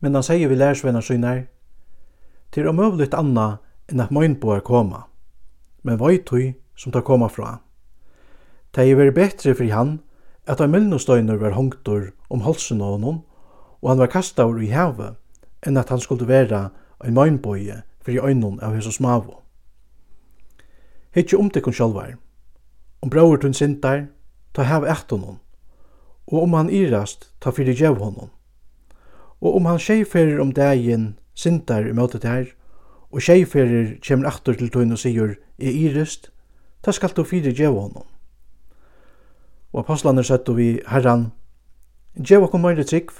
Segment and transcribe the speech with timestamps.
[0.00, 1.46] men han sier vi lærersvenner synar,
[2.52, 3.58] til er omøvligt anna
[3.90, 5.04] enn at møgnboar koma,
[5.82, 7.58] men vøytui som tar koma fra.
[8.74, 9.98] Det er veri betre fyrir han
[10.46, 13.22] at ein mylnustøyner var hongtur om halsen av honom,
[13.82, 15.16] og han var kastar i havet,
[15.66, 16.70] enn at han skulle vera
[17.04, 19.42] ein møgnboie fyrir øynon av hos mavo.
[21.14, 22.16] Hittje om tekken sjálvar,
[23.02, 24.06] om braur tunn sintar,
[24.54, 25.38] ta hev etter honom,
[26.28, 28.30] og om han irast, ta fyrir djev honom
[29.40, 32.46] og om han skeiferir om dagen sintar i møtet her,
[33.10, 36.30] og skeiferir kemur aftur til tøyn og sigur, er irist,
[36.82, 38.06] ta skal du fyrir djev honom.
[39.72, 41.30] Og apostlaner sættu vi herran,
[42.18, 43.12] djev okkom meire trygg,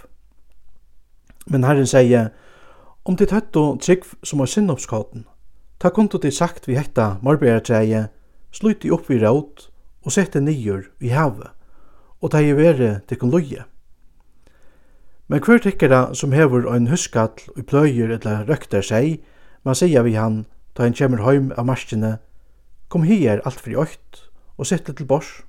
[1.47, 2.31] men herren sier,
[3.05, 5.25] om dit høttu trygg som er sinnopskaten,
[5.79, 8.09] ta konto til sagt vi hekta marbeiratreie,
[8.53, 9.69] sluti opp vi råd
[10.05, 11.51] og sette nyer vi havet,
[12.21, 13.65] og ta i vere til kun loje.
[15.29, 19.19] Men hver tykkara som hever ein huskall og pløyer eller røkter seg,
[19.65, 22.17] man sier vi han, da han kjemur heim av marskene,
[22.89, 24.23] kom hier alt fri øyt,
[24.57, 25.43] og sitte til bors.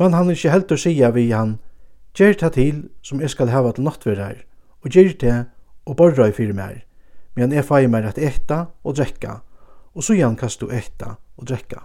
[0.00, 1.58] Men han ikkje heldur sier vi han,
[2.16, 4.40] gjer ta til som jeg skal hava til nattverðar,
[4.80, 5.36] og gjer det
[5.84, 6.80] og borra i fyrir mer,
[7.36, 9.42] men jeg fai mer at etta og drekka,
[9.92, 11.84] og så igjen kast du etta og drekka.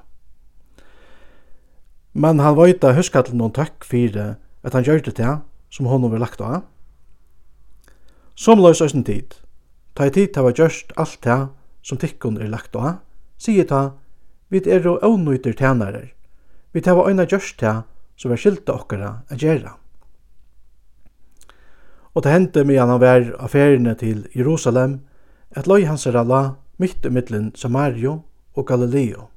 [2.14, 6.23] Men han vajta huskall noen takk fyrir at han gjør det til, som honom var
[6.23, 6.64] lagt av.
[8.36, 9.36] Som løs æsne tid,
[9.95, 11.39] ta i tid hava gjørst alt det
[11.84, 13.02] som tikkun er lagt av,
[13.38, 13.94] sier ta,
[14.50, 16.09] vi er jo avnøyter tænarer,
[16.73, 17.76] vi hava øyna gjørst det
[18.20, 19.76] som er skilta okkara a gjerra.
[22.14, 25.00] Og det hendte med han var affærene til Jerusalem,
[25.52, 28.22] at løy hans er alla midt i middelen Samario
[28.56, 29.30] og Galileo.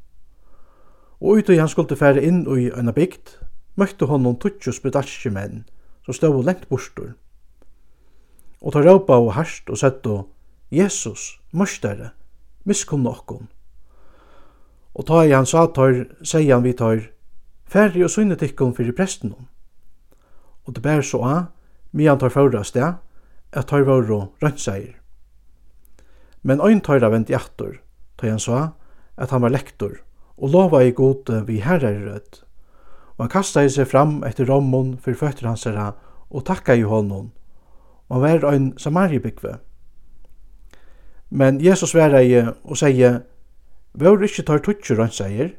[1.20, 3.38] Og ut og han skulle fære inn i øyna bygd,
[3.76, 5.64] møtte honom tutsi spedalske menn,
[6.04, 7.14] som stod lengt bostur.
[8.62, 10.28] Og ta råpa og harst og sett og
[10.72, 12.12] Jesus, mørstere,
[12.64, 13.48] miskunn okkon.
[14.94, 17.08] Og ta i han sa tar, sier han vi tar,
[17.64, 19.34] færre og synne tikkun fyrir presten
[20.66, 21.36] Og det bær så a,
[21.92, 22.98] mi han tar fyrra sted,
[23.52, 24.94] at tar vore rønnseier.
[26.42, 27.80] Men ein av vent i attor,
[28.16, 28.72] tøy han sa,
[29.16, 30.00] at han var lektor,
[30.36, 32.44] og lova i gode vi herrer rødt
[33.16, 35.92] og han kastaði seg fram etter rommun fyrir føtter hans herra
[36.30, 37.30] og takkaði honum,
[38.08, 39.58] og han var ein samarjebygve.
[41.30, 43.18] Men Jesus sveraði og segi,
[43.92, 45.50] Vår ikkje tar tutsjur, han sier,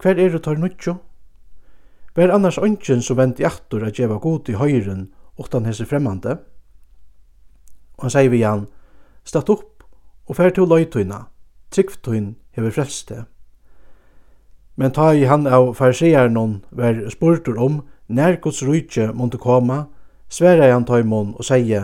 [0.00, 0.98] hver er du tar nutsjo?
[2.16, 5.06] Vær annars ønsken som vent i aktor at djeva god i høyren,
[5.40, 6.36] åttan hese fremmande.
[7.96, 8.66] Og han sier vi igjen,
[9.24, 9.84] Statt opp
[10.28, 11.26] og fær til løytøyna,
[11.70, 13.24] tryggtøyn hever frelste.
[14.80, 19.90] Men ta i han av farsearen var spurtur om nær Guds rujtje måtte koma,
[20.32, 21.82] sverra han taimon og seie,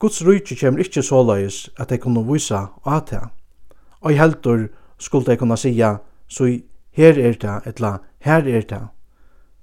[0.00, 3.20] Guds rujtje kjem ikkje såleis at de kunne visa og at det.
[4.00, 4.62] Og i heldur
[4.98, 6.48] skulle de kunne sia, så
[6.96, 8.80] her er det, etla her er det.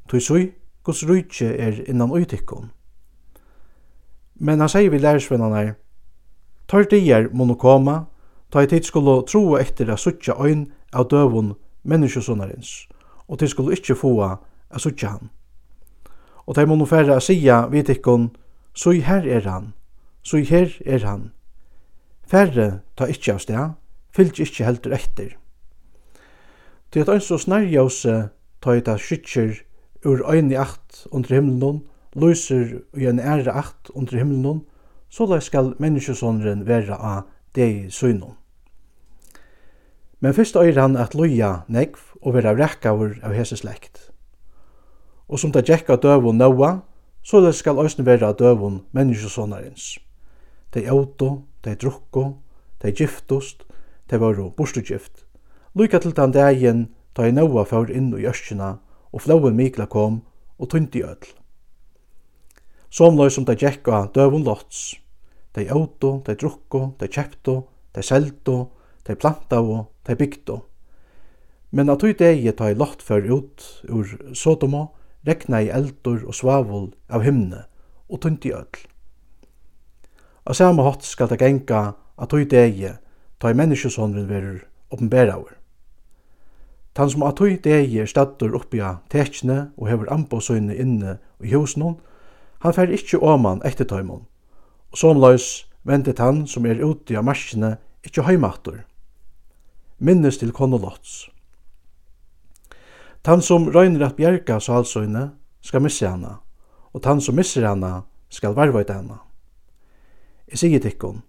[0.08, 0.52] Tui sui,
[0.86, 2.70] Guds rujtje er innan uitikkon.
[4.36, 5.74] Men han sier vi lærersvennanar,
[6.70, 8.06] Tar dier måtte koma,
[8.54, 12.88] ta i tid skulle tro etter a suttja øyn av døvun menneskesonarins,
[13.28, 15.30] og til skulle ikkje få a suttja han.
[16.46, 18.31] Og de må nå færre a sia vid ikkon,
[18.74, 19.74] så her er han,
[20.24, 21.31] så her er han.
[22.28, 23.78] Færre ta ikkje av sted,
[24.16, 25.36] fyllt ikkje heldur etter.
[26.92, 28.30] Til at ein så snarjause
[28.62, 29.62] ta i ta skytjer
[30.06, 31.84] ur øyne acht under himmelen,
[32.16, 34.62] lyser i en ære acht under himmelen,
[35.09, 38.41] så la skal menneskesonaren være av deg i synon.
[40.22, 44.12] Men fyrst øyr han at loja negv og vera rekkaver av hese slekt.
[45.28, 46.84] Og som det gekk av døvun naua,
[47.26, 49.98] så det skal òsne vera av døvun menneskesonarins.
[50.74, 52.38] De auto, de drukko,
[52.84, 53.66] de giftust,
[54.10, 55.26] de varu bostugift.
[55.74, 58.76] Luka til den dagen da i Noa fyr inn i ørskina,
[59.12, 60.22] og flåen Mikla kom
[60.60, 61.26] og tundi öll.
[62.92, 65.00] Som løy som det gekk av døvun lots.
[65.56, 67.63] De auto, de drukko, de kjepto,
[67.95, 70.62] de selto, de de planta og de bygdo.
[71.71, 74.92] Men at tog degi ta i lott før ut ur Sodomo,
[75.27, 77.65] rekna i eldur og svavul av himne,
[78.09, 78.81] og tunt öll.
[80.45, 82.92] Av samme hatt skal det genga at tog degi
[83.39, 85.56] ta i menneskesåndren verur oppenberaur.
[86.94, 91.54] Tan som at tog degi er staddur oppi av tekne og hever ambosøyne inne i
[91.54, 92.00] husnån,
[92.62, 94.27] han fer ikkje åman etter tøymon,
[94.92, 98.81] og sånløys vendet han som er ute av marskene ikkje heimatur
[100.01, 101.30] minnes til konu Lots.
[103.21, 105.27] Tann som røyner at bjerga salsøyne
[105.62, 106.39] skal misse hana,
[106.89, 108.01] og tann som misser hana
[108.33, 109.19] skal varvaita hana.
[110.50, 111.21] Jeg sier tikkun,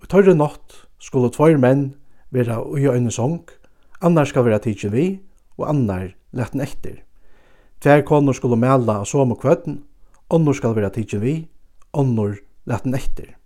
[0.00, 1.90] og tørre nått skulle tvoir menn
[2.32, 3.42] vera ui og øyne song,
[4.00, 5.06] annar skal vera tidsin vi,
[5.60, 7.02] og annar letten etter.
[7.84, 9.82] Tver konur skulle mela av som og kvøtten,
[10.32, 11.36] onnur skal vera tidsin vi,
[11.92, 13.36] onnur letten etter.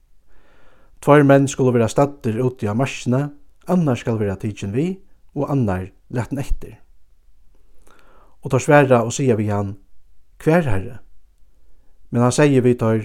[1.03, 3.31] Tvoir menn skulle vera stadder uti av marsjene,
[3.69, 5.01] annar skal vera tidsin vi,
[5.35, 6.79] og annar latin etter.
[8.43, 9.77] Og tar sværa og sier vi han,
[10.43, 10.99] hver herre?
[12.11, 13.05] Men han sier vi tar,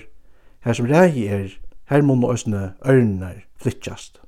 [0.66, 1.50] her som rei er,
[1.92, 4.25] her munna òsne ørnar flytjast.